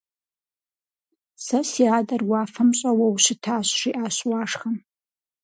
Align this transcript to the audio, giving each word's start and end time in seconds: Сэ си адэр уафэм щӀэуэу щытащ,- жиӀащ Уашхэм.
Сэ 1.43 1.59
си 1.69 1.83
адэр 1.97 2.21
уафэм 2.29 2.69
щӀэуэу 2.77 3.15
щытащ,- 3.23 3.67
жиӀащ 3.79 4.17
Уашхэм. 4.29 4.75